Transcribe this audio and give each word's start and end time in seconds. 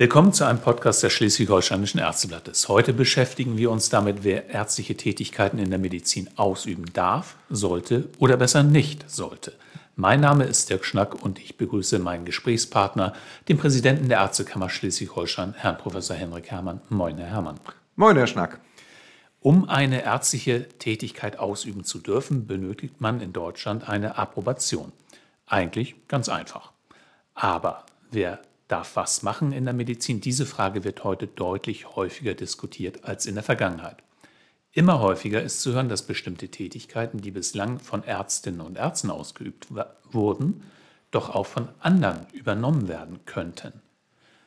Willkommen 0.00 0.32
zu 0.32 0.46
einem 0.46 0.60
Podcast 0.62 1.02
des 1.02 1.12
Schleswig-Holsteinischen 1.12 2.00
Ärzteblattes. 2.00 2.70
Heute 2.70 2.94
beschäftigen 2.94 3.58
wir 3.58 3.70
uns 3.70 3.90
damit, 3.90 4.24
wer 4.24 4.48
ärztliche 4.48 4.96
Tätigkeiten 4.96 5.58
in 5.58 5.68
der 5.68 5.78
Medizin 5.78 6.30
ausüben 6.36 6.86
darf, 6.94 7.36
sollte 7.50 8.08
oder 8.18 8.38
besser 8.38 8.62
nicht 8.62 9.10
sollte. 9.10 9.52
Mein 9.96 10.20
Name 10.20 10.44
ist 10.44 10.70
Dirk 10.70 10.86
Schnack 10.86 11.22
und 11.22 11.38
ich 11.38 11.58
begrüße 11.58 11.98
meinen 11.98 12.24
Gesprächspartner, 12.24 13.12
den 13.50 13.58
Präsidenten 13.58 14.08
der 14.08 14.20
Ärztekammer 14.20 14.70
Schleswig-Holstein, 14.70 15.52
Herrn 15.58 15.76
Professor 15.76 16.16
Henrik 16.16 16.50
Herrmann. 16.50 16.80
Moin, 16.88 17.18
Herr 17.18 17.28
Herrmann. 17.28 17.60
Moin, 17.94 18.16
Herr 18.16 18.26
Schnack. 18.26 18.58
Um 19.40 19.68
eine 19.68 20.02
ärztliche 20.02 20.66
Tätigkeit 20.78 21.38
ausüben 21.38 21.84
zu 21.84 21.98
dürfen, 21.98 22.46
benötigt 22.46 23.02
man 23.02 23.20
in 23.20 23.34
Deutschland 23.34 23.86
eine 23.86 24.16
Approbation. 24.16 24.92
Eigentlich 25.44 25.94
ganz 26.08 26.30
einfach. 26.30 26.72
Aber 27.34 27.84
wer 28.10 28.40
darf 28.70 28.96
was 28.96 29.22
machen 29.22 29.52
in 29.52 29.64
der 29.64 29.74
Medizin? 29.74 30.20
Diese 30.20 30.46
Frage 30.46 30.84
wird 30.84 31.04
heute 31.04 31.26
deutlich 31.26 31.96
häufiger 31.96 32.34
diskutiert 32.34 33.04
als 33.04 33.26
in 33.26 33.34
der 33.34 33.44
Vergangenheit. 33.44 33.96
Immer 34.72 35.00
häufiger 35.00 35.42
ist 35.42 35.62
zu 35.62 35.72
hören, 35.72 35.88
dass 35.88 36.02
bestimmte 36.02 36.48
Tätigkeiten, 36.48 37.20
die 37.20 37.32
bislang 37.32 37.80
von 37.80 38.04
Ärztinnen 38.04 38.60
und 38.60 38.78
Ärzten 38.78 39.10
ausgeübt 39.10 39.66
wurden, 40.12 40.62
doch 41.10 41.34
auch 41.34 41.46
von 41.46 41.68
anderen 41.80 42.26
übernommen 42.32 42.86
werden 42.86 43.18
könnten. 43.26 43.72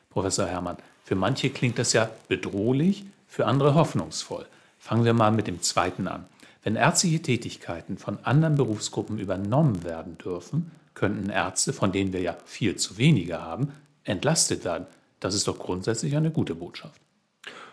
Professor 0.08 0.46
Herrmann, 0.46 0.78
für 1.04 1.14
manche 1.14 1.50
klingt 1.50 1.78
das 1.78 1.92
ja 1.92 2.08
bedrohlich, 2.28 3.04
für 3.26 3.46
andere 3.46 3.74
hoffnungsvoll. 3.74 4.46
Fangen 4.78 5.04
wir 5.04 5.12
mal 5.12 5.32
mit 5.32 5.46
dem 5.46 5.60
zweiten 5.60 6.08
an. 6.08 6.24
Wenn 6.62 6.76
ärztliche 6.76 7.20
Tätigkeiten 7.20 7.98
von 7.98 8.18
anderen 8.22 8.54
Berufsgruppen 8.54 9.18
übernommen 9.18 9.84
werden 9.84 10.16
dürfen, 10.16 10.70
könnten 10.94 11.28
Ärzte, 11.28 11.74
von 11.74 11.92
denen 11.92 12.14
wir 12.14 12.20
ja 12.20 12.36
viel 12.46 12.76
zu 12.76 12.96
wenige 12.96 13.42
haben, 13.42 13.72
entlastet 14.04 14.64
werden. 14.64 14.86
Das 15.20 15.34
ist 15.34 15.48
doch 15.48 15.58
grundsätzlich 15.58 16.16
eine 16.16 16.30
gute 16.30 16.54
Botschaft. 16.54 17.00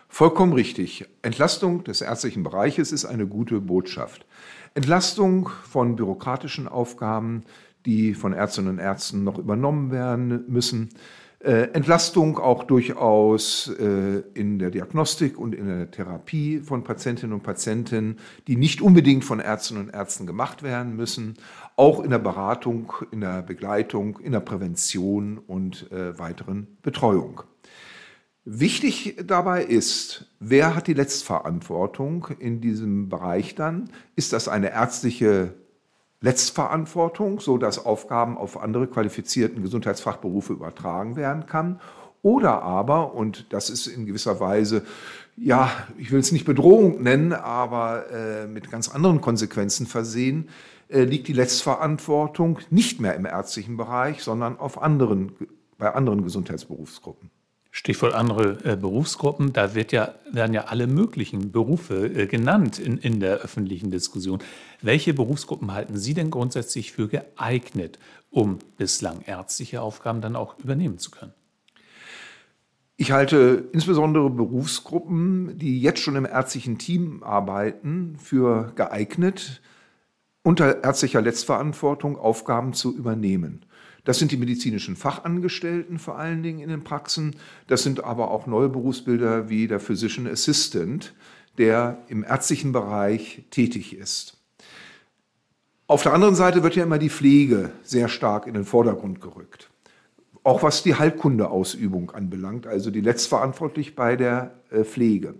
Vollkommen 0.08 0.52
richtig. 0.52 1.06
Entlastung 1.22 1.84
des 1.84 2.02
ärztlichen 2.02 2.42
Bereiches 2.42 2.92
ist 2.92 3.04
eine 3.04 3.26
gute 3.26 3.60
Botschaft. 3.60 4.26
Entlastung 4.74 5.48
von 5.48 5.96
bürokratischen 5.96 6.68
Aufgaben, 6.68 7.44
die 7.86 8.14
von 8.14 8.32
Ärztinnen 8.32 8.72
und 8.72 8.78
Ärzten 8.78 9.24
noch 9.24 9.38
übernommen 9.38 9.90
werden 9.90 10.44
müssen. 10.48 10.90
Äh, 11.44 11.70
Entlastung 11.72 12.38
auch 12.38 12.64
durchaus 12.64 13.68
äh, 13.68 14.22
in 14.34 14.60
der 14.60 14.70
Diagnostik 14.70 15.38
und 15.38 15.54
in 15.54 15.66
der 15.66 15.90
Therapie 15.90 16.60
von 16.60 16.84
Patientinnen 16.84 17.34
und 17.34 17.42
Patienten, 17.42 18.18
die 18.46 18.56
nicht 18.56 18.80
unbedingt 18.80 19.24
von 19.24 19.40
Ärztinnen 19.40 19.84
und 19.84 19.90
Ärzten 19.94 20.26
gemacht 20.26 20.62
werden 20.62 20.94
müssen 20.94 21.34
auch 21.76 22.00
in 22.00 22.10
der 22.10 22.18
Beratung, 22.18 22.92
in 23.10 23.20
der 23.20 23.42
Begleitung, 23.42 24.18
in 24.18 24.32
der 24.32 24.40
Prävention 24.40 25.38
und 25.38 25.90
äh, 25.90 26.18
weiteren 26.18 26.66
Betreuung. 26.82 27.42
Wichtig 28.44 29.16
dabei 29.24 29.64
ist, 29.64 30.26
wer 30.40 30.74
hat 30.74 30.88
die 30.88 30.94
Letztverantwortung 30.94 32.26
in 32.38 32.60
diesem 32.60 33.08
Bereich 33.08 33.54
dann? 33.54 33.90
Ist 34.16 34.32
das 34.32 34.48
eine 34.48 34.72
ärztliche 34.72 35.54
Letztverantwortung, 36.22 37.40
so 37.40 37.58
dass 37.58 37.84
Aufgaben 37.84 38.38
auf 38.38 38.60
andere 38.60 38.86
qualifizierten 38.86 39.62
Gesundheitsfachberufe 39.62 40.52
übertragen 40.52 41.16
werden 41.16 41.46
kann? 41.46 41.80
Oder 42.22 42.62
aber, 42.62 43.14
und 43.14 43.52
das 43.52 43.68
ist 43.68 43.88
in 43.88 44.06
gewisser 44.06 44.38
Weise, 44.38 44.84
ja, 45.36 45.70
ich 45.98 46.12
will 46.12 46.20
es 46.20 46.30
nicht 46.30 46.44
Bedrohung 46.44 47.02
nennen, 47.02 47.32
aber 47.32 48.10
äh, 48.10 48.46
mit 48.46 48.70
ganz 48.70 48.88
anderen 48.88 49.20
Konsequenzen 49.20 49.86
versehen, 49.86 50.48
äh, 50.88 51.02
liegt 51.02 51.26
die 51.26 51.32
Letztverantwortung 51.32 52.60
nicht 52.70 53.00
mehr 53.00 53.16
im 53.16 53.26
ärztlichen 53.26 53.76
Bereich, 53.76 54.22
sondern 54.22 54.58
auf 54.58 54.80
anderen, 54.80 55.32
bei 55.78 55.92
anderen 55.92 56.22
Gesundheitsberufsgruppen. 56.22 57.30
Stichwort 57.74 58.12
andere 58.12 58.58
äh, 58.64 58.76
Berufsgruppen, 58.76 59.54
da 59.54 59.74
wird 59.74 59.92
ja, 59.92 60.14
werden 60.30 60.52
ja 60.52 60.64
alle 60.64 60.86
möglichen 60.86 61.52
Berufe 61.52 62.04
äh, 62.06 62.26
genannt 62.26 62.78
in, 62.78 62.98
in 62.98 63.18
der 63.18 63.38
öffentlichen 63.38 63.90
Diskussion. 63.90 64.40
Welche 64.82 65.14
Berufsgruppen 65.14 65.72
halten 65.72 65.96
Sie 65.96 66.12
denn 66.12 66.30
grundsätzlich 66.30 66.92
für 66.92 67.08
geeignet, 67.08 67.98
um 68.30 68.58
bislang 68.76 69.22
ärztliche 69.22 69.80
Aufgaben 69.80 70.20
dann 70.20 70.36
auch 70.36 70.58
übernehmen 70.58 70.98
zu 70.98 71.10
können? 71.10 71.32
Ich 72.98 73.10
halte 73.10 73.64
insbesondere 73.72 74.28
Berufsgruppen, 74.28 75.58
die 75.58 75.80
jetzt 75.80 76.00
schon 76.00 76.14
im 76.14 76.26
ärztlichen 76.26 76.76
Team 76.76 77.22
arbeiten, 77.22 78.16
für 78.18 78.72
geeignet, 78.76 79.62
unter 80.42 80.84
ärztlicher 80.84 81.22
Letztverantwortung 81.22 82.18
Aufgaben 82.18 82.74
zu 82.74 82.94
übernehmen. 82.94 83.64
Das 84.04 84.18
sind 84.18 84.32
die 84.32 84.36
medizinischen 84.36 84.96
Fachangestellten 84.96 85.98
vor 85.98 86.18
allen 86.18 86.42
Dingen 86.42 86.58
in 86.58 86.68
den 86.68 86.82
Praxen. 86.82 87.36
Das 87.68 87.82
sind 87.82 88.02
aber 88.02 88.30
auch 88.30 88.46
neue 88.46 88.68
Berufsbilder 88.68 89.48
wie 89.48 89.68
der 89.68 89.78
Physician 89.78 90.26
Assistant, 90.26 91.14
der 91.58 91.98
im 92.08 92.24
ärztlichen 92.24 92.72
Bereich 92.72 93.44
tätig 93.50 93.96
ist. 93.96 94.38
Auf 95.86 96.02
der 96.02 96.14
anderen 96.14 96.34
Seite 96.34 96.62
wird 96.62 96.74
ja 96.74 96.84
immer 96.84 96.98
die 96.98 97.10
Pflege 97.10 97.70
sehr 97.82 98.08
stark 98.08 98.46
in 98.46 98.54
den 98.54 98.64
Vordergrund 98.64 99.20
gerückt. 99.20 99.70
Auch 100.42 100.62
was 100.62 100.82
die 100.82 100.94
Heilkundeausübung 100.94 102.10
anbelangt, 102.12 102.66
also 102.66 102.90
die 102.90 103.00
letztverantwortlich 103.00 103.94
bei 103.94 104.16
der 104.16 104.54
äh, 104.70 104.84
Pflege. 104.84 105.34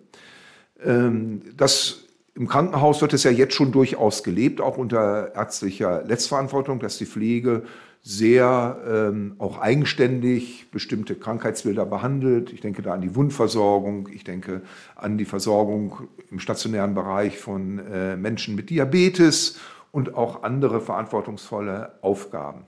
Ähm, 0.84 1.42
das 1.56 2.04
im 2.34 2.48
Krankenhaus 2.48 3.00
wird 3.00 3.12
es 3.12 3.24
ja 3.24 3.30
jetzt 3.30 3.54
schon 3.54 3.72
durchaus 3.72 4.22
gelebt, 4.22 4.60
auch 4.60 4.78
unter 4.78 5.34
ärztlicher 5.34 6.02
Letztverantwortung, 6.04 6.80
dass 6.80 6.98
die 6.98 7.06
Pflege 7.06 7.64
sehr 8.02 8.82
ähm, 8.84 9.36
auch 9.38 9.60
eigenständig 9.60 10.70
bestimmte 10.72 11.14
Krankheitsbilder 11.14 11.86
behandelt. 11.86 12.52
Ich 12.52 12.60
denke 12.60 12.82
da 12.82 12.94
an 12.94 13.00
die 13.00 13.14
Wundversorgung, 13.14 14.08
ich 14.12 14.24
denke 14.24 14.62
an 14.96 15.18
die 15.18 15.24
Versorgung 15.24 16.08
im 16.30 16.40
stationären 16.40 16.94
Bereich 16.94 17.38
von 17.38 17.78
äh, 17.78 18.16
Menschen 18.16 18.56
mit 18.56 18.70
Diabetes 18.70 19.58
und 19.92 20.14
auch 20.14 20.42
andere 20.42 20.80
verantwortungsvolle 20.80 21.98
Aufgaben. 22.02 22.64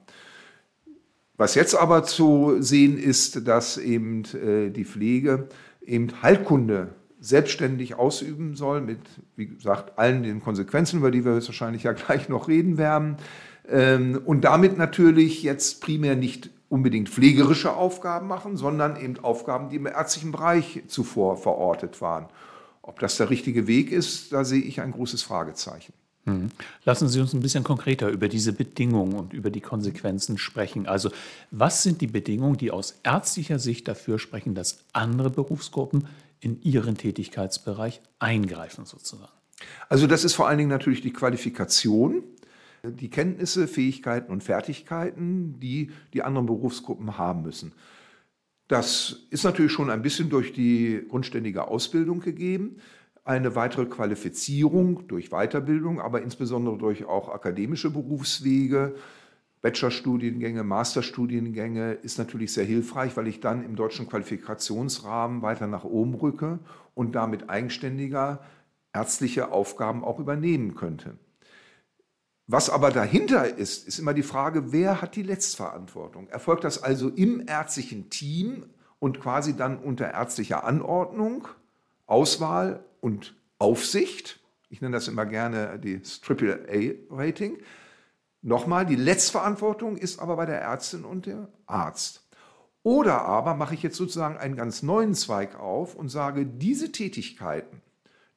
Was 1.37 1.57
jetzt 1.57 1.75
aber 1.75 2.05
zu 2.05 2.63
sehen 2.63 2.97
ist, 2.97 3.49
dass 3.49 3.77
eben 3.77 4.23
äh, 4.35 4.71
die 4.71 4.85
Pflege 4.85 5.49
eben 5.85 6.23
Heilkunde 6.23 6.95
selbstständig 7.19 7.97
ausüben 7.97 8.55
soll, 8.55 8.83
mit, 8.83 9.01
wie 9.35 9.47
gesagt, 9.47 9.99
allen 9.99 10.23
den 10.23 10.41
Konsequenzen, 10.41 10.99
über 10.99 11.11
die 11.11 11.25
wir 11.25 11.35
wahrscheinlich 11.35 11.83
ja 11.83 11.93
gleich 11.93 12.29
noch 12.29 12.47
reden 12.47 12.79
werden. 12.79 13.17
Ähm, 13.69 14.21
und 14.25 14.43
damit 14.43 14.77
natürlich 14.77 15.43
jetzt 15.43 15.81
primär 15.81 16.17
nicht 16.17 16.51
unbedingt 16.69 17.09
pflegerische 17.09 17.75
Aufgaben 17.75 18.27
machen, 18.27 18.57
sondern 18.57 18.97
eben 18.97 19.19
Aufgaben, 19.19 19.71
die 19.71 19.77
im 19.77 19.87
ärztlichen 19.87 20.33
Bereich 20.33 20.83
zuvor 20.89 21.37
verortet 21.37 22.01
waren. 22.01 22.27
Ob 22.83 22.99
das 22.99 23.17
der 23.17 23.31
richtige 23.31 23.67
Weg 23.67 23.93
ist, 23.93 24.33
da 24.33 24.45
sehe 24.45 24.61
ich 24.61 24.81
ein 24.81 24.93
großes 24.93 25.23
Fragezeichen. 25.23 25.93
Mhm. 26.25 26.49
Lassen 26.85 27.09
Sie 27.09 27.21
uns 27.21 27.33
ein 27.33 27.41
bisschen 27.41 27.65
konkreter 27.65 28.09
über 28.09 28.29
diese 28.29 28.53
Bedingungen 28.53 29.15
und 29.15 29.33
über 29.33 29.51
die 29.51 29.61
Konsequenzen 29.61 30.39
sprechen. 30.39 30.87
Also 30.87 31.11
was 31.51 31.83
sind 31.83 32.01
die 32.01 32.07
Bedingungen, 32.07 32.57
die 32.57 32.71
aus 32.71 32.99
ärztlicher 33.03 33.59
Sicht 33.59 33.89
dafür 33.89 34.19
sprechen, 34.19 34.55
dass 34.55 34.85
andere 34.93 35.31
Berufsgruppen 35.31 36.07
in 36.41 36.61
ihren 36.63 36.97
Tätigkeitsbereich 36.97 38.01
eingreifen 38.19 38.85
sozusagen? 38.85 39.33
Also 39.89 40.07
das 40.07 40.25
ist 40.25 40.35
vor 40.35 40.49
allen 40.49 40.59
Dingen 40.59 40.71
natürlich 40.71 41.01
die 41.01 41.13
Qualifikation, 41.13 42.23
die 42.91 43.11
Kenntnisse, 43.11 43.67
Fähigkeiten 43.67 44.33
und 44.33 44.43
Fertigkeiten, 44.43 45.59
die 45.61 45.91
die 46.13 46.23
anderen 46.23 46.47
Berufsgruppen 46.47 47.19
haben 47.19 47.43
müssen. 47.43 47.73
Das 48.69 49.27
ist 49.31 49.45
natürlich 49.45 49.73
schon 49.73 49.91
ein 49.91 50.03
bisschen 50.03 50.31
durch 50.31 50.53
die 50.53 51.05
grundständige 51.09 51.69
Ausbildung 51.69 52.21
gegeben, 52.21 52.77
eine 53.25 53.55
weitere 53.55 53.87
Qualifizierung 53.87 55.07
durch 55.09 55.31
Weiterbildung, 55.31 56.01
aber 56.01 56.23
insbesondere 56.23 56.77
durch 56.79 57.05
auch 57.05 57.29
akademische 57.29 57.91
Berufswege 57.91 58.95
Bachelorstudiengänge, 59.65 60.63
Masterstudiengänge 60.63 61.93
ist 61.93 62.19
natürlich 62.19 62.53
sehr 62.53 62.67
hilfreich, 62.67 63.17
weil 63.17 63.29
ich 63.29 63.41
dann 63.41 63.65
im 63.65 63.77
deutschen 63.77 64.07
Qualifikationsrahmen 64.07 65.41
weiter 65.41 65.67
nach 65.67 65.85
oben 65.85 66.15
rücke 66.17 66.59
und 66.95 67.15
damit 67.15 67.49
eigenständiger 67.49 68.45
ärztliche 68.93 69.53
Aufgaben 69.53 70.05
auch 70.05 70.19
übernehmen 70.19 70.75
könnte. 70.75 71.17
Was 72.47 72.69
aber 72.69 72.91
dahinter 72.91 73.57
ist, 73.57 73.89
ist 73.89 73.99
immer 73.99 74.13
die 74.13 74.23
Frage, 74.23 74.71
wer 74.71 75.01
hat 75.01 75.17
die 75.17 75.23
Letztverantwortung? 75.23 76.29
Erfolgt 76.29 76.65
das 76.65 76.83
also 76.83 77.09
im 77.09 77.47
ärztlichen 77.47 78.11
Team 78.11 78.67
und 78.99 79.21
quasi 79.21 79.57
dann 79.57 79.79
unter 79.79 80.13
ärztlicher 80.13 80.65
Anordnung, 80.65 81.49
Auswahl 82.07 82.85
und 83.01 83.35
Aufsicht? 83.59 84.41
Ich 84.69 84.83
nenne 84.83 84.95
das 84.95 85.09
immer 85.09 85.25
gerne 85.25 85.79
das 85.79 86.21
AAA-Rating. 86.23 87.59
Nochmal, 88.43 88.85
die 88.85 88.97
Letztverantwortung 88.97 89.97
ist 89.97 90.19
aber 90.19 90.37
bei 90.37 90.45
der 90.45 90.61
Ärztin 90.61 91.07
und 91.07 91.25
dem 91.25 91.49
Arzt. 91.65 92.29
Oder 92.83 93.23
aber 93.23 93.55
mache 93.55 93.73
ich 93.73 93.83
jetzt 93.83 93.97
sozusagen 93.97 94.37
einen 94.37 94.57
ganz 94.57 94.83
neuen 94.83 95.15
Zweig 95.15 95.59
auf 95.59 95.95
und 95.95 96.11
sage, 96.11 96.45
diese 96.45 96.93
Tätigkeiten 96.93 97.81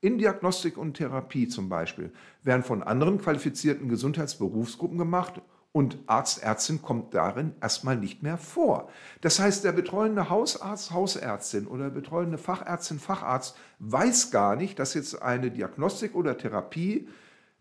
in 0.01 0.17
Diagnostik 0.17 0.77
und 0.77 0.95
Therapie 0.95 1.47
zum 1.47 1.69
Beispiel 1.69 2.11
werden 2.43 2.63
von 2.63 2.83
anderen 2.83 3.19
qualifizierten 3.19 3.89
Gesundheitsberufsgruppen 3.89 4.97
gemacht 4.97 5.41
und 5.71 5.99
Arzt, 6.07 6.41
Ärztin 6.41 6.81
kommt 6.81 7.13
darin 7.13 7.53
erstmal 7.61 7.97
nicht 7.97 8.23
mehr 8.23 8.37
vor. 8.37 8.89
Das 9.21 9.39
heißt, 9.39 9.63
der 9.63 9.73
betreuende 9.73 10.29
Hausarzt, 10.29 10.91
Hausärztin 10.91 11.67
oder 11.67 11.89
betreuende 11.89 12.37
Fachärztin, 12.37 12.99
Facharzt 12.99 13.55
weiß 13.79 14.31
gar 14.31 14.55
nicht, 14.55 14.79
dass 14.79 14.93
jetzt 14.95 15.21
eine 15.21 15.51
Diagnostik 15.51 16.15
oder 16.15 16.37
Therapie 16.37 17.07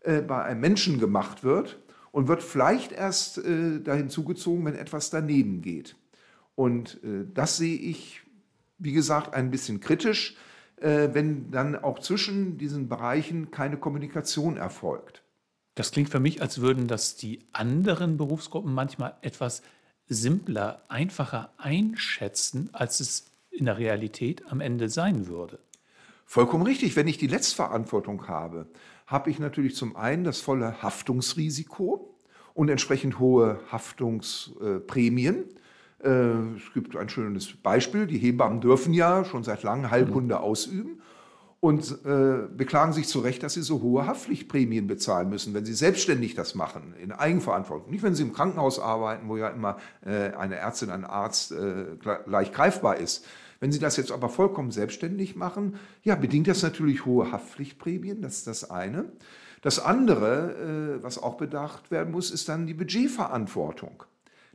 äh, 0.01 0.21
bei 0.21 0.43
einem 0.43 0.61
Menschen 0.61 0.99
gemacht 0.99 1.43
wird 1.43 1.79
und 2.11 2.27
wird 2.27 2.41
vielleicht 2.41 2.91
erst 2.91 3.37
äh, 3.37 3.81
dahin 3.81 4.09
zugezogen, 4.09 4.65
wenn 4.65 4.75
etwas 4.75 5.11
daneben 5.11 5.61
geht. 5.61 5.95
Und 6.55 6.95
äh, 7.03 7.25
das 7.31 7.57
sehe 7.57 7.77
ich, 7.77 8.21
wie 8.79 8.93
gesagt, 8.93 9.35
ein 9.35 9.51
bisschen 9.51 9.79
kritisch, 9.79 10.37
wenn 10.79 11.51
dann 11.51 11.75
auch 11.75 11.99
zwischen 11.99 12.57
diesen 12.57 12.87
Bereichen 12.87 13.51
keine 13.51 13.77
Kommunikation 13.77 14.57
erfolgt. 14.57 15.23
Das 15.75 15.91
klingt 15.91 16.09
für 16.09 16.19
mich, 16.19 16.41
als 16.41 16.61
würden 16.61 16.87
das 16.87 17.15
die 17.15 17.41
anderen 17.51 18.17
Berufsgruppen 18.17 18.73
manchmal 18.73 19.15
etwas 19.21 19.61
simpler, 20.07 20.83
einfacher 20.87 21.51
einschätzen, 21.57 22.69
als 22.73 22.99
es 22.99 23.31
in 23.51 23.65
der 23.65 23.77
Realität 23.77 24.43
am 24.51 24.61
Ende 24.61 24.89
sein 24.89 25.27
würde. 25.27 25.59
Vollkommen 26.25 26.63
richtig. 26.63 26.95
Wenn 26.95 27.07
ich 27.07 27.17
die 27.17 27.27
Letztverantwortung 27.27 28.27
habe, 28.27 28.67
habe 29.05 29.29
ich 29.29 29.39
natürlich 29.39 29.75
zum 29.75 29.95
einen 29.95 30.23
das 30.23 30.41
volle 30.41 30.81
Haftungsrisiko 30.81 32.13
und 32.53 32.69
entsprechend 32.69 33.19
hohe 33.19 33.59
Haftungsprämien. 33.71 35.45
Äh, 36.03 36.09
es 36.09 36.73
gibt 36.73 36.95
ein 36.95 37.09
schönes 37.09 37.53
Beispiel. 37.55 38.07
Die 38.07 38.17
Hebammen 38.17 38.61
dürfen 38.61 38.93
ja 38.93 39.25
schon 39.25 39.43
seit 39.43 39.63
langem 39.63 39.91
Heilkunde 39.91 40.39
ausüben 40.39 41.01
und 41.59 42.05
äh, 42.05 42.47
beklagen 42.55 42.93
sich 42.93 43.07
zu 43.07 43.19
Recht, 43.19 43.41
dass 43.41 43.53
sie 43.53 43.63
so 43.63 43.81
hohe 43.81 44.05
Haftpflichtprämien 44.05 44.85
bezahlen 44.87 45.29
müssen, 45.29 45.53
wenn 45.53 45.65
sie 45.65 45.73
selbstständig 45.73 46.35
das 46.35 46.53
machen, 46.53 46.93
in 47.01 47.11
Eigenverantwortung. 47.11 47.89
Nicht, 47.89 48.03
wenn 48.03 48.13
sie 48.13 48.23
im 48.23 48.33
Krankenhaus 48.33 48.79
arbeiten, 48.79 49.27
wo 49.27 49.37
ja 49.37 49.49
immer 49.49 49.77
äh, 50.05 50.33
eine 50.33 50.55
Ärztin, 50.55 50.91
ein 50.91 51.03
Arzt 51.03 51.51
äh, 51.51 51.85
leicht 52.25 52.53
greifbar 52.53 52.97
ist. 52.97 53.25
Wenn 53.59 53.71
Sie 53.71 53.79
das 53.79 53.97
jetzt 53.97 54.11
aber 54.11 54.29
vollkommen 54.29 54.69
selbstständig 54.69 55.35
machen, 55.35 55.79
ja, 56.03 56.13
bedingt 56.13 56.47
das 56.47 56.61
natürlich 56.61 57.05
hohe 57.05 57.31
Haftpflichtprämien, 57.31 58.21
das 58.21 58.37
ist 58.37 58.47
das 58.47 58.69
eine. 58.69 59.05
Das 59.63 59.79
andere, 59.79 60.99
äh, 60.99 61.03
was 61.03 61.21
auch 61.21 61.37
bedacht 61.37 61.89
werden 61.89 62.11
muss, 62.11 62.29
ist 62.29 62.47
dann 62.49 62.67
die 62.67 62.75
Budgetverantwortung. 62.75 64.03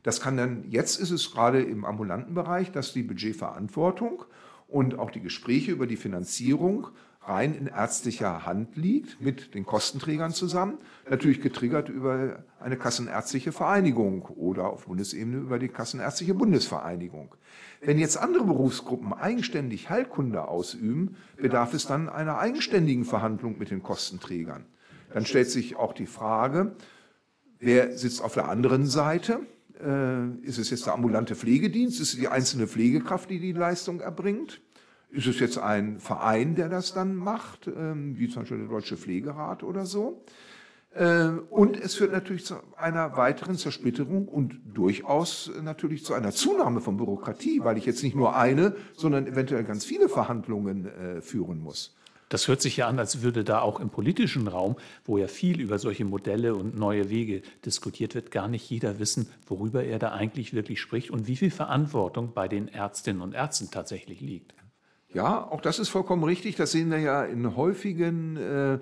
Das 0.03 0.21
kann 0.21 0.37
dann, 0.37 0.65
jetzt 0.69 0.99
ist 0.99 1.11
es 1.11 1.31
gerade 1.31 1.61
im 1.61 1.85
ambulanten 1.85 2.33
Bereich, 2.33 2.71
dass 2.71 2.93
die 2.93 3.03
Budgetverantwortung 3.03 4.25
und 4.67 4.99
auch 4.99 5.11
die 5.11 5.21
Gespräche 5.21 5.71
über 5.71 5.87
die 5.87 5.97
Finanzierung 5.97 6.87
rein 7.25 7.53
in 7.55 7.67
ärztlicher 7.67 8.45
Hand 8.45 8.75
liegt, 8.75 9.21
mit 9.21 9.53
den 9.53 9.65
Kostenträgern 9.65 10.33
zusammen, 10.33 10.77
natürlich 11.09 11.41
getriggert 11.41 11.89
über 11.89 12.43
eine 12.59 12.77
kassenärztliche 12.77 13.51
Vereinigung 13.51 14.23
oder 14.23 14.69
auf 14.69 14.87
Bundesebene 14.87 15.37
über 15.37 15.59
die 15.59 15.69
kassenärztliche 15.69 16.33
Bundesvereinigung. 16.33 17.33
Wenn 17.81 17.97
jetzt 17.97 18.17
andere 18.17 18.43
Berufsgruppen 18.43 19.13
eigenständig 19.13 19.89
Heilkunde 19.89 20.47
ausüben, 20.47 21.15
bedarf 21.37 21.73
es 21.73 21.87
dann 21.87 22.09
einer 22.09 22.39
eigenständigen 22.39 23.05
Verhandlung 23.05 23.57
mit 23.57 23.71
den 23.71 23.83
Kostenträgern. 23.83 24.65
Dann 25.13 25.25
stellt 25.25 25.49
sich 25.49 25.75
auch 25.75 25.93
die 25.93 26.07
Frage, 26.07 26.75
wer 27.59 27.97
sitzt 27.97 28.21
auf 28.21 28.33
der 28.33 28.49
anderen 28.49 28.85
Seite? 28.85 29.41
Äh, 29.81 30.29
ist 30.45 30.57
es 30.57 30.69
jetzt 30.69 30.85
der 30.85 30.93
ambulante 30.93 31.35
Pflegedienst? 31.35 31.99
Ist 31.99 32.13
es 32.13 32.19
die 32.19 32.27
einzelne 32.27 32.67
Pflegekraft, 32.67 33.29
die 33.29 33.39
die 33.39 33.53
Leistung 33.53 33.99
erbringt? 33.99 34.61
Ist 35.09 35.27
es 35.27 35.39
jetzt 35.39 35.57
ein 35.57 35.99
Verein, 35.99 36.55
der 36.55 36.69
das 36.69 36.93
dann 36.93 37.15
macht, 37.15 37.67
ähm, 37.67 38.17
wie 38.17 38.27
zum 38.29 38.43
Beispiel 38.43 38.57
der 38.59 38.67
Deutsche 38.67 38.97
Pflegerat 38.97 39.63
oder 39.63 39.85
so? 39.85 40.23
Äh, 40.95 41.29
und 41.49 41.79
es 41.79 41.95
führt 41.95 42.11
natürlich 42.11 42.45
zu 42.45 42.55
einer 42.77 43.17
weiteren 43.17 43.57
Zersplitterung 43.57 44.27
und 44.27 44.59
durchaus 44.73 45.51
natürlich 45.61 46.05
zu 46.05 46.13
einer 46.13 46.31
Zunahme 46.31 46.81
von 46.81 46.97
Bürokratie, 46.97 47.61
weil 47.63 47.77
ich 47.77 47.85
jetzt 47.85 48.03
nicht 48.03 48.15
nur 48.15 48.35
eine, 48.35 48.75
sondern 48.95 49.27
eventuell 49.27 49.63
ganz 49.63 49.85
viele 49.85 50.09
Verhandlungen 50.09 50.85
äh, 50.85 51.21
führen 51.21 51.59
muss. 51.59 51.95
Das 52.33 52.47
hört 52.47 52.63
sich 52.63 52.77
ja 52.77 52.87
an, 52.87 52.97
als 52.97 53.21
würde 53.21 53.43
da 53.43 53.61
auch 53.61 53.79
im 53.79 53.91
politischen 53.91 54.47
Raum, 54.47 54.75
wo 55.05 55.19
ja 55.19 55.27
viel 55.27 55.61
über 55.61 55.77
solche 55.77 56.03
Modelle 56.03 56.55
und 56.55 56.75
neue 56.75 57.11
Wege 57.11 57.43
diskutiert 57.63 58.15
wird, 58.15 58.31
gar 58.31 58.47
nicht 58.47 58.67
jeder 58.67 58.97
wissen, 58.97 59.29
worüber 59.45 59.83
er 59.83 59.99
da 59.99 60.13
eigentlich 60.13 60.51
wirklich 60.51 60.81
spricht 60.81 61.11
und 61.11 61.27
wie 61.27 61.35
viel 61.35 61.51
Verantwortung 61.51 62.33
bei 62.33 62.47
den 62.47 62.69
Ärztinnen 62.69 63.21
und 63.21 63.35
Ärzten 63.35 63.69
tatsächlich 63.69 64.19
liegt. 64.19 64.55
Ja, 65.13 65.47
auch 65.47 65.61
das 65.61 65.77
ist 65.77 65.89
vollkommen 65.89 66.23
richtig. 66.23 66.55
Das 66.55 66.71
sehen 66.71 66.89
wir 66.89 66.97
ja 66.97 67.23
in 67.23 67.55
häufigen 67.55 68.37
äh, 68.37 68.79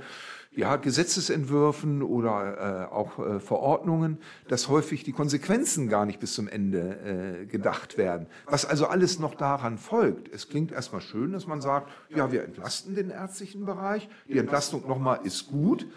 ja, 0.53 0.75
Gesetzesentwürfen 0.75 2.03
oder 2.03 2.89
äh, 2.89 2.93
auch 2.93 3.19
äh, 3.19 3.39
Verordnungen, 3.39 4.17
dass 4.49 4.67
häufig 4.67 5.03
die 5.03 5.13
Konsequenzen 5.13 5.87
gar 5.87 6.05
nicht 6.05 6.19
bis 6.19 6.33
zum 6.33 6.47
Ende 6.47 7.41
äh, 7.41 7.45
gedacht 7.45 7.97
werden. 7.97 8.27
Was 8.45 8.65
also 8.65 8.87
alles 8.87 9.19
noch 9.19 9.35
daran 9.35 9.77
folgt. 9.77 10.27
Es 10.33 10.49
klingt 10.49 10.71
erstmal 10.73 11.01
schön, 11.01 11.31
dass 11.31 11.47
man 11.47 11.61
sagt, 11.61 11.89
ja, 12.09 12.31
wir 12.31 12.43
entlasten 12.43 12.95
den 12.95 13.11
ärztlichen 13.11 13.65
Bereich. 13.65 14.09
Die 14.27 14.37
Entlastung 14.37 14.87
nochmal 14.87 15.21
ist 15.23 15.47
gut 15.47 15.87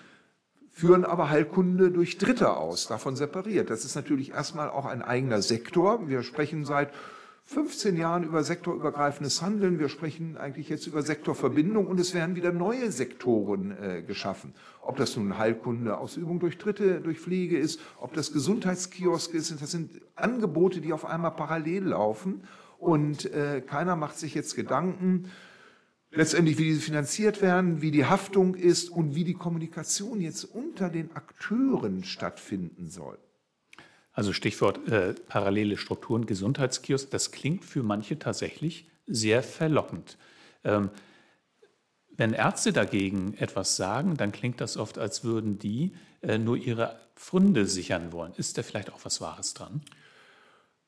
führen 0.76 1.04
aber 1.04 1.30
Heilkunde 1.30 1.92
durch 1.92 2.18
Dritte 2.18 2.56
aus, 2.56 2.88
davon 2.88 3.14
separiert. 3.14 3.70
Das 3.70 3.84
ist 3.84 3.94
natürlich 3.94 4.32
erstmal 4.32 4.68
auch 4.68 4.86
ein 4.86 5.02
eigener 5.02 5.40
Sektor. 5.40 6.08
Wir 6.08 6.24
sprechen 6.24 6.64
seit 6.64 6.92
15 7.46 7.96
Jahren 7.96 8.24
über 8.24 8.42
sektorübergreifendes 8.42 9.42
Handeln. 9.42 9.78
Wir 9.78 9.90
sprechen 9.90 10.38
eigentlich 10.38 10.70
jetzt 10.70 10.86
über 10.86 11.02
Sektorverbindung 11.02 11.86
und 11.86 12.00
es 12.00 12.14
werden 12.14 12.36
wieder 12.36 12.52
neue 12.52 12.90
Sektoren 12.90 13.70
äh, 13.72 14.02
geschaffen. 14.02 14.54
Ob 14.80 14.96
das 14.96 15.16
nun 15.16 15.36
Heilkunde, 15.36 15.98
Ausübung 15.98 16.40
durch 16.40 16.56
Dritte, 16.56 17.00
durch 17.02 17.20
Pflege 17.20 17.58
ist, 17.58 17.80
ob 18.00 18.14
das 18.14 18.32
Gesundheitskiosk 18.32 19.34
ist, 19.34 19.60
das 19.60 19.70
sind 19.70 20.00
Angebote, 20.16 20.80
die 20.80 20.94
auf 20.94 21.04
einmal 21.04 21.32
parallel 21.32 21.84
laufen 21.84 22.44
und 22.78 23.26
äh, 23.26 23.60
keiner 23.60 23.94
macht 23.94 24.18
sich 24.18 24.34
jetzt 24.34 24.56
Gedanken, 24.56 25.30
letztendlich 26.12 26.56
wie 26.58 26.64
diese 26.64 26.80
finanziert 26.80 27.42
werden, 27.42 27.82
wie 27.82 27.90
die 27.90 28.06
Haftung 28.06 28.54
ist 28.54 28.88
und 28.88 29.14
wie 29.14 29.24
die 29.24 29.34
Kommunikation 29.34 30.20
jetzt 30.20 30.44
unter 30.44 30.88
den 30.88 31.14
Akteuren 31.14 32.04
stattfinden 32.04 32.88
soll. 32.88 33.18
Also 34.14 34.32
Stichwort 34.32 34.88
äh, 34.88 35.12
parallele 35.12 35.76
Strukturen, 35.76 36.24
Gesundheitskiosk, 36.24 37.10
das 37.10 37.32
klingt 37.32 37.64
für 37.64 37.82
manche 37.82 38.18
tatsächlich 38.18 38.88
sehr 39.06 39.42
verlockend. 39.42 40.16
Ähm, 40.62 40.90
wenn 42.16 42.32
Ärzte 42.32 42.72
dagegen 42.72 43.34
etwas 43.34 43.74
sagen, 43.74 44.16
dann 44.16 44.30
klingt 44.30 44.60
das 44.60 44.76
oft, 44.76 44.98
als 44.98 45.24
würden 45.24 45.58
die 45.58 45.94
äh, 46.22 46.38
nur 46.38 46.56
ihre 46.56 47.00
Pfründe 47.16 47.66
sichern 47.66 48.12
wollen. 48.12 48.32
Ist 48.34 48.56
da 48.56 48.62
vielleicht 48.62 48.92
auch 48.92 49.00
was 49.04 49.20
Wahres 49.20 49.52
dran? 49.52 49.82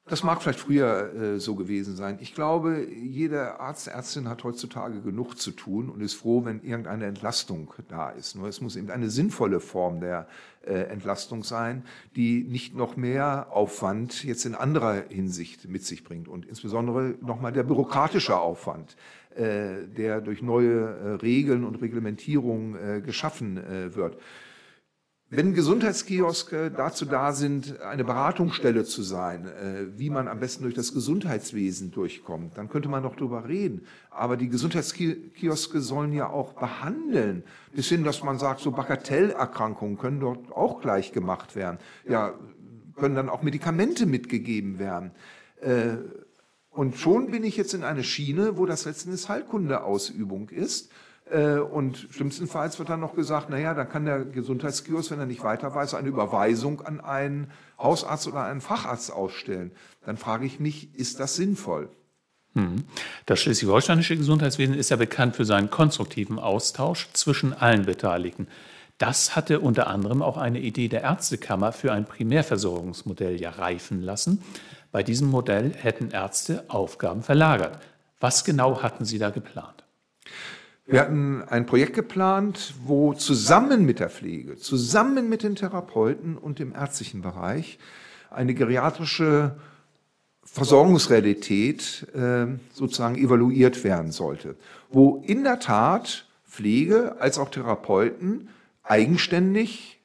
Das 0.09 0.23
mag 0.23 0.41
vielleicht 0.41 0.61
früher 0.61 1.13
äh, 1.15 1.41
so 1.41 1.57
gewesen 1.57 1.97
sein. 1.97 2.19
Ich 2.21 2.33
glaube, 2.33 2.87
jeder 2.89 3.61
Arzt, 3.61 3.89
Ärztin 3.89 4.29
hat 4.29 4.45
heutzutage 4.45 5.01
genug 5.01 5.37
zu 5.37 5.51
tun 5.51 5.89
und 5.89 6.01
ist 6.01 6.15
froh, 6.15 6.45
wenn 6.45 6.63
irgendeine 6.63 7.07
Entlastung 7.07 7.73
da 7.89 8.11
ist. 8.11 8.37
Nur 8.37 8.47
es 8.47 8.61
muss 8.61 8.77
eben 8.77 8.89
eine 8.91 9.11
sinnvolle 9.11 9.59
Form 9.59 9.99
der 9.99 10.29
äh, 10.65 10.75
Entlastung 10.75 11.43
sein, 11.43 11.83
die 12.15 12.45
nicht 12.45 12.77
noch 12.77 12.97
mehr 12.97 13.49
Aufwand 13.51 14.23
jetzt 14.23 14.45
in 14.45 14.55
anderer 14.55 15.03
Hinsicht 15.09 15.69
mit 15.69 15.85
sich 15.85 16.05
bringt. 16.05 16.29
Und 16.29 16.47
insbesondere 16.47 17.17
nochmal 17.21 17.51
der 17.53 17.65
bürokratische 17.65 18.39
Aufwand, 18.39 18.97
äh, 19.35 19.89
der 19.89 20.21
durch 20.21 20.41
neue 20.41 20.83
äh, 20.83 21.09
Regeln 21.15 21.65
und 21.65 21.83
Reglementierungen 21.83 22.77
äh, 22.77 23.01
geschaffen 23.01 23.57
äh, 23.57 23.97
wird. 23.97 24.19
Wenn 25.29 25.55
Gesundheitskioske 25.55 26.71
dazu 26.71 27.05
da 27.05 27.33
sind, 27.33 27.81
eine 27.81 28.05
Beratungsstelle 28.05 28.85
zu 28.85 29.03
sein, 29.03 29.47
äh, 29.47 29.99
wie 29.99 30.09
man 30.09 30.29
am 30.29 30.39
besten 30.39 30.63
durch 30.63 30.75
das 30.75 30.95
Gesundheitswesen 30.95 31.91
durchkommt, 31.91 32.57
dann 32.57 32.69
könnte 32.69 32.89
man 32.89 33.03
noch 33.03 33.17
drüber 33.17 33.49
reden. 33.49 33.87
Aber 34.11 34.37
die 34.37 34.49
Gesundheitskioske 34.49 35.81
sollen 35.81 36.13
ja 36.13 36.31
auch 36.31 36.53
behandeln, 36.53 37.43
bis 37.75 37.89
hin, 37.89 38.05
dass 38.05 38.23
man 38.23 38.39
sagt, 38.39 38.61
so 38.61 38.71
Bagatellerkrankungen 38.71 39.99
können 39.99 40.21
dort 40.21 40.53
auch 40.53 40.81
gleich 40.81 41.11
gemacht 41.11 41.57
werden. 41.57 41.79
Ja, 42.09 42.35
können 42.95 43.17
dann 43.17 43.29
auch 43.29 43.43
Medikamente 43.43 44.07
mitgegeben 44.07 44.79
werden. 44.79 45.11
Äh, 45.61 45.97
und 46.71 46.99
schon 46.99 47.33
bin 47.33 47.43
ich 47.43 47.57
jetzt 47.57 47.75
in 47.75 47.83
eine 47.83 48.05
Schiene, 48.05 48.59
wo 48.59 48.65
das 48.65 48.85
letztendlich 48.85 49.29
Heilkundeausübung 49.29 50.51
ist 50.51 50.93
und 51.29 52.07
schlimmstenfalls 52.11 52.79
wird 52.79 52.89
dann 52.89 53.01
noch 53.01 53.17
gesagt, 53.17 53.51
naja, 53.51 53.75
dann 53.75 53.89
kann 53.89 54.05
der 54.05 54.25
Gesundheitskiosk, 54.25 55.11
wenn 55.11 55.19
er 55.19 55.27
nicht 55.27 55.43
weiter 55.43 55.75
weiß, 55.75 55.95
eine 55.95 56.09
Überweisung 56.09 56.83
an 56.83 57.01
einen 57.01 57.51
Hausarzt 57.81 58.29
oder 58.29 58.45
einen 58.45 58.61
Facharzt 58.61 59.13
ausstellen. 59.13 59.73
Dann 60.05 60.17
frage 60.17 60.47
ich 60.47 60.61
mich, 60.61 60.95
ist 60.95 61.19
das 61.19 61.35
sinnvoll? 61.35 61.89
Hm. 62.55 62.85
Das 63.27 63.41
schleswig-holsteinische 63.41 64.17
Gesundheitswesen 64.17 64.75
ist 64.75 64.91
ja 64.91 64.97
bekannt 64.97 65.37
für 65.37 65.45
seinen 65.45 65.69
konstruktiven 65.69 66.39
Austausch 66.39 67.09
zwischen 67.13 67.53
allen 67.53 67.85
Beteiligten. 67.85 68.47
Das 68.99 69.37
hatte 69.37 69.61
unter 69.61 69.89
anderem 69.89 70.23
auch 70.23 70.39
eine 70.39 70.61
Idee 70.61 70.89
der 70.89 71.03
Ärztekammer 71.03 71.73
für 71.73 71.93
ein 71.93 72.07
Primärversorgungsmodell 72.07 73.39
ja 73.39 73.51
reifen 73.51 74.01
lassen. 74.01 74.43
Bei 74.91 75.03
diesem 75.03 75.29
Modell 75.29 75.75
hätten 75.75 76.13
Ärzte 76.13 76.65
Aufgaben 76.69 77.23
verlagert. 77.23 77.79
Was 78.21 78.45
genau 78.45 78.83
hatten 78.83 79.05
Sie 79.05 79.19
da 79.19 79.29
geplant? 79.29 79.85
Wir 80.89 81.01
hatten 81.01 81.43
ein 81.43 81.67
Projekt 81.67 81.95
geplant, 81.95 82.75
wo 82.85 83.13
zusammen 83.13 83.85
mit 83.85 83.99
der 83.99 84.09
Pflege, 84.09 84.57
zusammen 84.57 85.29
mit 85.29 85.43
den 85.43 85.57
Therapeuten 85.57 86.39
und 86.39 86.61
dem 86.61 86.73
ärztlichen 86.73 87.23
Bereich 87.23 87.79
eine 88.31 88.55
geriatrische 88.55 89.57
Versorgungsrealität 90.45 92.07
äh, 92.15 92.47
sozusagen 92.73 93.17
evaluiert 93.17 93.83
werden 93.83 94.13
sollte, 94.13 94.55
wo 94.89 95.23
in 95.27 95.43
der 95.43 95.59
Tat 95.59 96.29
Pflege 96.49 97.17
als 97.21 97.39
auch 97.39 97.51
Therapeuten 97.51 98.49
eigenständig 98.85 99.96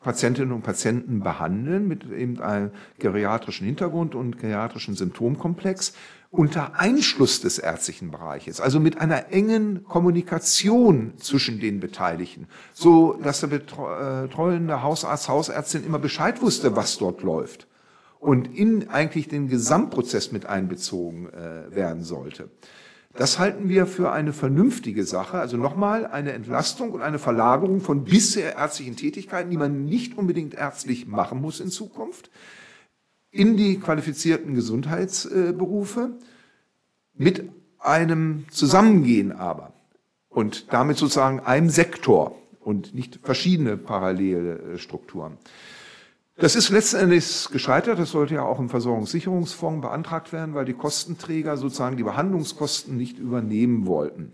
Patientinnen 0.00 0.52
und 0.52 0.62
Patienten 0.62 1.20
behandeln 1.20 1.88
mit 1.88 2.10
eben 2.10 2.40
einem 2.40 2.70
geriatrischen 2.98 3.66
Hintergrund 3.66 4.14
und 4.14 4.38
geriatrischen 4.38 4.94
Symptomkomplex, 4.94 5.92
unter 6.30 6.78
Einschluss 6.78 7.40
des 7.40 7.58
ärztlichen 7.58 8.10
Bereiches, 8.10 8.60
also 8.60 8.80
mit 8.80 9.00
einer 9.00 9.32
engen 9.32 9.84
Kommunikation 9.84 11.14
zwischen 11.16 11.58
den 11.58 11.80
Beteiligten, 11.80 12.46
so 12.74 13.14
dass 13.14 13.40
der 13.40 13.46
betreuende 13.48 14.82
Hausarzt, 14.82 15.28
Hausärztin 15.28 15.84
immer 15.84 15.98
Bescheid 15.98 16.42
wusste, 16.42 16.76
was 16.76 16.98
dort 16.98 17.22
läuft 17.22 17.66
und 18.20 18.54
in 18.54 18.88
eigentlich 18.90 19.28
den 19.28 19.48
Gesamtprozess 19.48 20.32
mit 20.32 20.46
einbezogen 20.46 21.32
äh, 21.32 21.74
werden 21.74 22.04
sollte. 22.04 22.50
Das 23.14 23.38
halten 23.38 23.68
wir 23.68 23.86
für 23.86 24.12
eine 24.12 24.32
vernünftige 24.32 25.04
Sache. 25.04 25.38
Also 25.38 25.56
nochmal 25.56 26.06
eine 26.06 26.32
Entlastung 26.32 26.92
und 26.92 27.02
eine 27.02 27.18
Verlagerung 27.18 27.80
von 27.80 28.04
bisher 28.04 28.56
ärztlichen 28.56 28.96
Tätigkeiten, 28.96 29.50
die 29.50 29.56
man 29.56 29.84
nicht 29.84 30.16
unbedingt 30.16 30.54
ärztlich 30.54 31.06
machen 31.06 31.40
muss 31.40 31.60
in 31.60 31.70
Zukunft, 31.70 32.30
in 33.30 33.56
die 33.56 33.78
qualifizierten 33.78 34.54
Gesundheitsberufe 34.54 36.18
mit 37.14 37.50
einem 37.78 38.44
Zusammengehen 38.50 39.32
aber 39.32 39.72
und 40.28 40.72
damit 40.72 40.98
sozusagen 40.98 41.40
einem 41.40 41.70
Sektor 41.70 42.36
und 42.60 42.94
nicht 42.94 43.20
verschiedene 43.22 43.76
parallele 43.76 44.78
Strukturen. 44.78 45.38
Das 46.40 46.54
ist 46.54 46.70
letztendlich 46.70 47.48
gescheitert. 47.50 47.98
Das 47.98 48.12
sollte 48.12 48.34
ja 48.34 48.42
auch 48.42 48.60
im 48.60 48.68
Versorgungssicherungsfonds 48.68 49.82
beantragt 49.82 50.32
werden, 50.32 50.54
weil 50.54 50.64
die 50.64 50.72
Kostenträger 50.72 51.56
sozusagen 51.56 51.96
die 51.96 52.04
Behandlungskosten 52.04 52.96
nicht 52.96 53.18
übernehmen 53.18 53.86
wollten. 53.86 54.32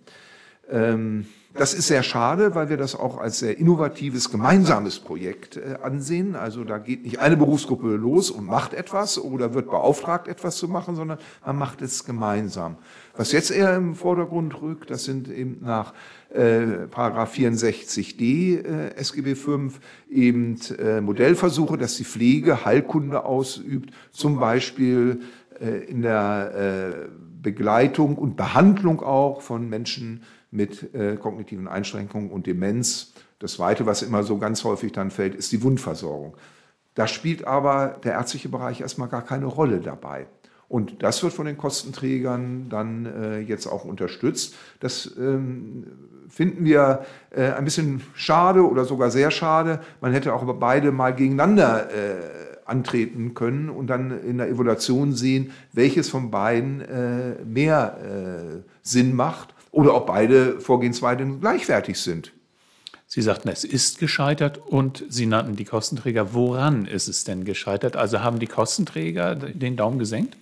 Ähm, 0.71 1.27
das 1.57 1.73
ist 1.73 1.87
sehr 1.87 2.03
schade, 2.03 2.57
weil 2.57 2.69
wir 2.69 2.77
das 2.77 2.97
auch 2.97 3.17
als 3.17 3.39
sehr 3.39 3.57
innovatives, 3.57 4.29
gemeinsames 4.29 4.99
Projekt 4.99 5.57
äh, 5.57 5.77
ansehen. 5.81 6.35
Also 6.35 6.65
da 6.65 6.79
geht 6.79 7.05
nicht 7.05 7.21
eine 7.21 7.37
Berufsgruppe 7.37 7.95
los 7.95 8.33
und 8.33 8.45
macht 8.45 8.75
etwas 8.75 9.19
oder 9.19 9.55
wird 9.55 9.71
beauftragt, 9.71 10.27
etwas 10.27 10.57
zu 10.57 10.67
machen, 10.67 10.97
sondern 10.97 11.19
man 11.47 11.57
macht 11.57 11.81
es 11.81 12.05
gemeinsam. 12.05 12.77
Was 13.17 13.31
jetzt 13.31 13.53
eher 13.53 13.77
im 13.77 13.95
Vordergrund 13.95 14.61
rückt, 14.63 14.91
das 14.91 15.05
sind 15.05 15.29
eben 15.29 15.59
nach 15.61 15.95
äh, 16.31 16.89
Paragraph 16.91 17.35
64d 17.35 18.65
äh, 18.65 18.97
SGB 18.97 19.37
V 19.37 19.69
eben 20.11 20.59
äh, 20.77 21.01
Modellversuche, 21.01 21.79
dass 21.79 21.95
die 21.95 22.05
Pflege 22.05 22.65
Heilkunde 22.65 23.25
ausübt, 23.25 23.91
zum 24.11 24.41
Beispiel 24.41 25.21
äh, 25.61 25.85
in 25.85 26.03
der 26.03 27.07
äh, 27.07 27.09
Begleitung 27.41 28.17
und 28.17 28.37
Behandlung 28.37 29.03
auch 29.03 29.41
von 29.41 29.69
Menschen 29.69 30.23
mit 30.55 30.95
äh, 30.95 31.17
kognitiven 31.17 31.69
Einschränkungen 31.69 32.31
und 32.31 32.47
Demenz. 32.47 33.13
Das 33.41 33.55
Zweite, 33.55 33.87
was 33.87 34.03
immer 34.03 34.23
so 34.23 34.39
ganz 34.39 34.63
häufig 34.65 34.93
dann 34.93 35.11
fällt, 35.11 35.35
ist 35.35 35.53
die 35.53 35.63
Wundversorgung. 35.63 36.37
Da 36.95 37.09
spielt 37.09 37.45
aber 37.45 38.01
der 38.05 38.13
ärztliche 38.13 38.49
Bereich 38.49 38.81
erstmal 38.81 39.09
gar 39.09 39.23
keine 39.23 39.47
Rolle 39.47 39.81
dabei. 39.81 40.27
Und 40.69 41.03
das 41.03 41.23
wird 41.23 41.33
von 41.33 41.47
den 41.47 41.59
Kostenträgern 41.59 42.69
dann 42.69 43.07
äh, 43.07 43.39
jetzt 43.41 43.67
auch 43.67 43.85
unterstützt. 43.85 44.55
Das 44.81 45.13
ähm, 45.19 45.85
finden 46.29 46.65
wir 46.65 47.05
äh, 47.31 47.51
ein 47.51 47.65
bisschen 47.65 48.03
schade 48.15 48.67
oder 48.67 48.85
sogar 48.85 49.11
sehr 49.11 49.31
schade. 49.31 49.81
Man 50.01 50.13
hätte 50.13 50.33
auch 50.33 50.45
beide 50.55 50.93
mal 50.93 51.15
gegeneinander 51.15 51.91
äh, 51.91 52.15
antreten 52.65 53.35
können 53.35 53.69
und 53.71 53.89
dann 53.89 54.23
in 54.23 54.39
der 54.39 54.49
Evaluation 54.49 55.13
sehen, 55.13 55.51
welches 55.73 56.09
von 56.09 56.31
beiden 56.31 56.81
äh, 56.81 57.45
mehr 57.45 57.99
äh, 58.01 58.63
Sinn 58.83 59.15
macht 59.15 59.54
oder 59.75 59.95
ob 59.95 60.07
beide 60.07 60.61
Vorgehensweisen 60.61 61.41
gleichwertig 61.41 61.99
sind. 61.99 62.33
Sie 63.07 63.23
sagten, 63.23 63.49
es 63.49 63.65
ist 63.65 63.99
gescheitert 63.99 64.59
und 64.59 65.05
Sie 65.09 65.27
nannten 65.27 65.57
die 65.57 65.65
Kostenträger. 65.65 66.33
Woran 66.33 66.87
ist 66.87 67.07
es 67.07 67.25
denn 67.25 67.45
gescheitert? 67.45 67.97
Also 67.97 68.21
haben 68.21 68.39
die 68.39 68.47
Kostenträger 68.47 69.35
den 69.35 69.77
Daumen 69.77 69.99
gesenkt? 69.99 70.37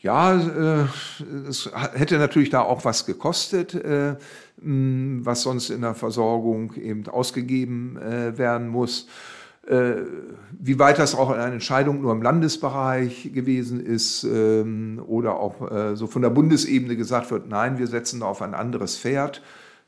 Ja, 0.00 0.34
äh, 0.34 0.84
es 1.48 1.70
hätte 1.94 2.18
natürlich 2.18 2.50
da 2.50 2.60
auch 2.60 2.84
was 2.84 3.06
gekostet, 3.06 3.74
äh, 3.74 4.16
was 4.56 5.42
sonst 5.42 5.70
in 5.70 5.80
der 5.80 5.94
Versorgung 5.94 6.74
eben 6.74 7.06
ausgegeben 7.08 7.96
äh, 7.96 8.36
werden 8.36 8.68
muss. 8.68 9.06
Äh, 9.66 10.02
wie 10.66 10.78
weit 10.78 10.98
das 10.98 11.14
auch 11.14 11.30
eine 11.30 11.54
Entscheidung 11.54 12.02
nur 12.02 12.12
im 12.12 12.22
Landesbereich 12.22 13.30
gewesen 13.32 13.84
ist 13.84 14.24
ähm, 14.24 15.02
oder 15.06 15.36
auch 15.36 15.70
äh, 15.70 15.96
so 15.96 16.06
von 16.06 16.22
der 16.22 16.30
Bundesebene 16.30 16.96
gesagt 16.96 17.30
wird, 17.30 17.48
nein, 17.48 17.78
wir 17.78 17.86
setzen 17.86 18.22
auf 18.22 18.42
ein 18.42 18.54
anderes 18.54 18.96
Pferd. 18.96 19.42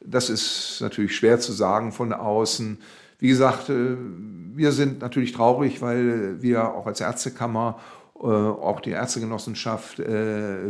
Das 0.04 0.30
ist 0.30 0.78
natürlich 0.80 1.16
schwer 1.16 1.40
zu 1.40 1.52
sagen 1.52 1.92
von 1.92 2.12
außen. 2.12 2.78
Wie 3.18 3.28
gesagt, 3.28 3.68
äh, 3.68 3.97
wir 4.54 4.73
sind 4.73 5.00
natürlich 5.00 5.33
traurig, 5.33 5.83
weil 5.83 6.42
wir 6.42 6.75
auch 6.75 6.87
als 6.87 7.00
Ärztekammer, 7.00 7.78
auch 8.14 8.80
die 8.80 8.92
Ärztegenossenschaft 8.92 10.00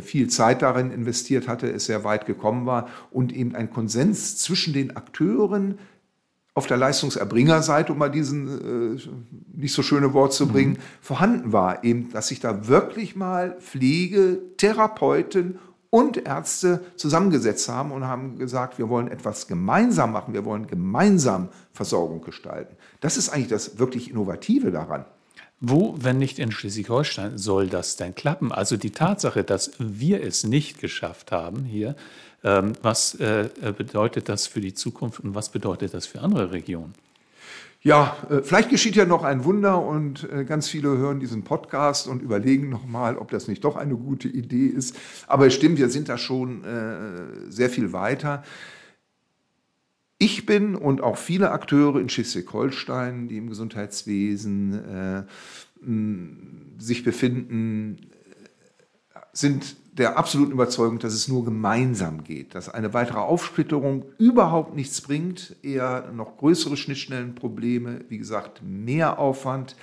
viel 0.01 0.27
Zeit 0.29 0.63
darin 0.63 0.91
investiert 0.91 1.47
hatte, 1.47 1.71
es 1.71 1.87
sehr 1.87 2.03
weit 2.03 2.27
gekommen 2.27 2.67
war 2.67 2.89
und 3.13 3.33
eben 3.33 3.55
ein 3.55 3.71
Konsens 3.71 4.37
zwischen 4.39 4.73
den 4.73 4.97
Akteuren 4.97 5.79
auf 6.57 6.67
der 6.67 6.79
Leistungserbringerseite, 6.79 7.93
um 7.93 7.99
mal 7.99 8.11
diesen 8.11 8.97
äh, 8.97 9.01
nicht 9.55 9.75
so 9.75 9.83
schöne 9.83 10.15
Wort 10.15 10.33
zu 10.33 10.49
bringen, 10.49 10.73
mhm. 10.73 11.03
vorhanden 11.03 11.53
war. 11.53 11.85
Eben, 11.85 12.11
dass 12.13 12.29
sich 12.29 12.41
da 12.41 12.67
wirklich 12.67 13.15
mal 13.15 13.59
Pflege, 13.61 14.41
Therapeuten 14.57 15.59
und 15.91 16.17
Ärzte 16.17 16.81
zusammengesetzt 16.97 17.69
haben 17.69 17.93
und 17.93 18.07
haben 18.07 18.39
gesagt, 18.39 18.79
wir 18.79 18.89
wollen 18.89 19.09
etwas 19.09 19.49
gemeinsam 19.49 20.13
machen, 20.13 20.33
wir 20.33 20.47
wollen 20.47 20.67
gemeinsam 20.67 21.51
Versorgung 21.73 22.23
gestalten. 22.23 22.75
Das 23.01 23.19
ist 23.19 23.29
eigentlich 23.29 23.49
das 23.49 23.79
wirklich 23.79 24.11
Innovative 24.11 24.71
daran. 24.71 25.05
Wo, 25.61 25.97
wenn 25.99 26.19
nicht 26.19 26.39
in 26.39 26.53
Schleswig-Holstein, 26.53 27.39
soll 27.39 27.69
das 27.69 27.97
denn 27.97 28.15
klappen? 28.15 28.53
Also 28.53 28.77
die 28.77 28.91
Tatsache, 28.91 29.43
dass 29.43 29.73
wir 29.79 30.23
es 30.23 30.45
nicht 30.45 30.81
geschafft 30.81 31.33
haben 31.33 31.65
hier, 31.65 31.97
ähm, 32.45 32.75
was 32.83 33.15
äh, 33.15 33.49
bedeutet 33.77 34.29
das 34.29 34.47
für 34.47 34.61
die 34.61 34.75
Zukunft 34.75 35.21
und 35.21 35.35
was 35.35 35.49
bedeutet 35.49 35.95
das 35.95 36.07
für 36.07 36.21
andere 36.21 36.53
Regionen? 36.53 36.95
Ja, 37.83 38.17
äh, 38.29 38.43
vielleicht 38.43 38.69
geschieht 38.69 38.97
ja 38.97 39.07
noch 39.07 39.25
ein 39.25 39.45
Wunder 39.45 39.83
und 39.83 40.29
äh, 40.31 40.45
ganz 40.45 40.69
viele 40.69 40.91
hören 40.99 41.21
diesen 41.21 41.43
Podcast 41.43 42.07
und 42.07 42.21
überlegen 42.21 42.69
nochmal, 42.69 43.17
ob 43.17 43.31
das 43.31 43.49
nicht 43.49 43.65
doch 43.65 43.77
eine 43.77 43.97
gute 43.97 44.29
Idee 44.29 44.67
ist. 44.67 44.95
Aber 45.27 45.47
es 45.47 45.55
stimmt, 45.55 45.79
wir 45.79 45.89
sind 45.89 46.09
da 46.09 46.19
schon 46.19 46.63
sehr 47.49 47.71
viel 47.71 47.93
weiter. 47.93 48.45
Ich 50.19 50.47
bin 50.47 50.75
und 50.75 51.03
auch 51.03 51.19
viele 51.19 51.51
Akteure 51.51 52.01
in 52.01 52.09
Schleswig-Holstein, 52.09 53.29
die 53.29 53.37
im 53.37 53.49
Gesundheitswesen 53.49 55.27
äh, 56.79 56.83
sich 56.83 57.05
befinden, 57.05 57.99
sind 59.33 59.77
der 59.99 60.19
absoluten 60.19 60.53
Überzeugung, 60.53 60.99
dass 60.99 61.15
es 61.15 61.29
nur 61.29 61.45
gemeinsam 61.45 62.25
geht, 62.25 62.55
dass 62.55 62.69
eine 62.69 62.93
weitere 62.93 63.19
Aufsplitterung 63.19 64.05
überhaupt 64.19 64.75
nichts 64.75 65.01
bringt, 65.01 65.57
eher 65.63 66.11
noch 66.15 66.37
größere 66.37 66.77
Schnittstellenprobleme, 66.77 68.05
wie 68.09 68.19
gesagt, 68.19 68.63
mehr 68.63 69.19
Aufwand. 69.19 69.77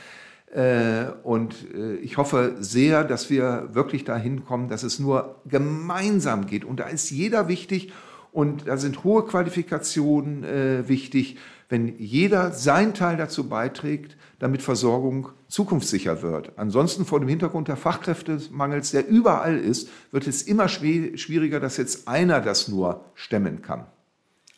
Äh, 0.51 1.05
und 1.23 1.55
äh, 1.73 1.95
ich 1.95 2.17
hoffe 2.17 2.57
sehr, 2.59 3.03
dass 3.03 3.29
wir 3.31 3.69
wirklich 3.73 4.03
dahin 4.03 4.45
kommen, 4.45 4.69
dass 4.69 4.83
es 4.83 4.99
nur 4.99 5.41
gemeinsam 5.45 6.45
geht. 6.45 6.63
Und 6.63 6.79
da 6.79 6.87
ist 6.87 7.09
jeder 7.09 7.47
wichtig 7.47 7.91
und 8.33 8.67
da 8.67 8.77
sind 8.77 9.03
hohe 9.03 9.25
Qualifikationen 9.25 10.43
äh, 10.43 10.87
wichtig, 10.87 11.37
wenn 11.69 11.97
jeder 11.97 12.51
seinen 12.51 12.93
Teil 12.93 13.15
dazu 13.17 13.47
beiträgt, 13.47 14.17
damit 14.39 14.61
Versorgung 14.61 15.29
zukunftssicher 15.47 16.21
wird. 16.21 16.51
Ansonsten 16.57 17.05
vor 17.05 17.19
dem 17.19 17.29
Hintergrund 17.29 17.67
der 17.67 17.77
Fachkräftemangels, 17.77 18.91
der 18.91 19.07
überall 19.07 19.57
ist, 19.57 19.89
wird 20.11 20.27
es 20.27 20.41
immer 20.41 20.67
schwieriger, 20.67 21.59
dass 21.59 21.77
jetzt 21.77 22.07
einer 22.07 22.41
das 22.41 22.67
nur 22.67 23.05
stemmen 23.15 23.61
kann. 23.61 23.85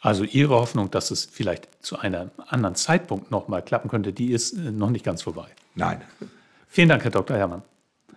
Also 0.01 0.23
Ihre 0.23 0.55
Hoffnung, 0.55 0.89
dass 0.91 1.11
es 1.11 1.25
vielleicht 1.25 1.67
zu 1.83 1.99
einem 1.99 2.31
anderen 2.47 2.75
Zeitpunkt 2.75 3.31
noch 3.31 3.47
mal 3.47 3.61
klappen 3.61 3.89
könnte, 3.89 4.13
die 4.13 4.31
ist 4.31 4.53
äh, 4.53 4.71
noch 4.71 4.89
nicht 4.89 5.03
ganz 5.03 5.21
vorbei. 5.21 5.47
Nein. 5.75 6.01
Vielen 6.67 6.89
Dank, 6.89 7.03
Herr 7.03 7.11
Dr. 7.11 7.37
Herrmann. 7.37 7.61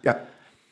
Ja. 0.02 0.16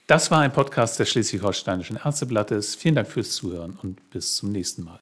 Das 0.09 0.31
war 0.31 0.39
ein 0.39 0.53
Podcast 0.53 1.01
des 1.01 1.11
Schleswig-Holsteinischen 1.11 1.97
Ärzteblattes. 1.97 2.77
Vielen 2.77 2.95
Dank 2.95 3.09
fürs 3.09 3.33
Zuhören 3.33 3.77
und 3.83 4.09
bis 4.11 4.37
zum 4.37 4.53
nächsten 4.53 4.85
Mal. 4.85 5.01